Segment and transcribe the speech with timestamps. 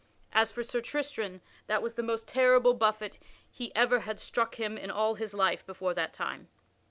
[0.33, 3.19] As for Sir Tristram, that was the most terrible buffet
[3.51, 6.47] he ever had struck him in all his life before that time.